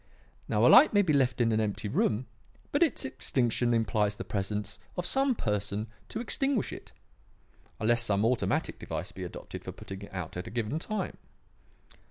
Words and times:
Now 0.47 0.65
a 0.65 0.67
light 0.67 0.93
may 0.93 1.03
be 1.03 1.13
left 1.13 1.39
in 1.39 1.51
an 1.51 1.59
empty 1.59 1.87
room, 1.87 2.25
but 2.71 2.81
its 2.81 3.05
extinction 3.05 3.71
implies 3.71 4.15
the 4.15 4.23
presence 4.23 4.79
of 4.97 5.05
some 5.05 5.35
person 5.35 5.85
to 6.09 6.19
extinguish 6.19 6.73
it; 6.73 6.91
unless 7.79 8.01
some 8.01 8.25
automatic 8.25 8.79
device 8.79 9.11
be 9.11 9.23
adopted 9.23 9.63
for 9.63 9.71
putting 9.71 10.01
it 10.01 10.11
out 10.11 10.35
at 10.37 10.47
a 10.47 10.49
given 10.49 10.79
time. 10.79 11.17